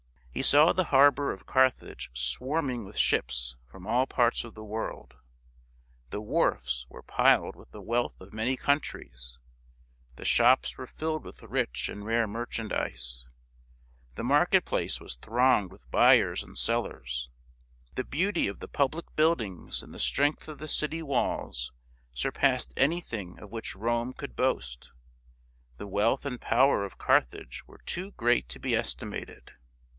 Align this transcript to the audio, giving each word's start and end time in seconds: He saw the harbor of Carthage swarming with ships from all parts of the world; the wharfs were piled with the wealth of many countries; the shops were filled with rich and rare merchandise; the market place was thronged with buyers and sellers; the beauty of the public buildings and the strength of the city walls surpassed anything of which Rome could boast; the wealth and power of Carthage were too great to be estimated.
He 0.33 0.41
saw 0.41 0.71
the 0.73 0.85
harbor 0.85 1.31
of 1.31 1.45
Carthage 1.45 2.09
swarming 2.13 2.85
with 2.85 2.97
ships 2.97 3.55
from 3.67 3.85
all 3.85 4.07
parts 4.07 4.43
of 4.43 4.55
the 4.55 4.63
world; 4.63 5.15
the 6.09 6.21
wharfs 6.21 6.87
were 6.89 7.03
piled 7.03 7.55
with 7.55 7.69
the 7.71 7.81
wealth 7.81 8.19
of 8.19 8.33
many 8.33 8.55
countries; 8.55 9.37
the 10.15 10.25
shops 10.25 10.77
were 10.77 10.87
filled 10.87 11.23
with 11.25 11.43
rich 11.43 11.87
and 11.87 12.03
rare 12.05 12.27
merchandise; 12.27 13.25
the 14.15 14.23
market 14.23 14.65
place 14.65 14.99
was 14.99 15.17
thronged 15.17 15.69
with 15.71 15.91
buyers 15.91 16.41
and 16.43 16.57
sellers; 16.57 17.29
the 17.93 18.05
beauty 18.05 18.47
of 18.47 18.59
the 18.59 18.69
public 18.69 19.13
buildings 19.15 19.83
and 19.83 19.93
the 19.93 19.99
strength 19.99 20.47
of 20.47 20.57
the 20.59 20.67
city 20.69 21.03
walls 21.03 21.73
surpassed 22.13 22.73
anything 22.75 23.37
of 23.37 23.51
which 23.51 23.75
Rome 23.75 24.13
could 24.13 24.35
boast; 24.35 24.93
the 25.77 25.87
wealth 25.87 26.25
and 26.25 26.41
power 26.41 26.85
of 26.85 26.97
Carthage 26.97 27.63
were 27.67 27.81
too 27.85 28.11
great 28.13 28.49
to 28.49 28.59
be 28.59 28.75
estimated. 28.75 29.51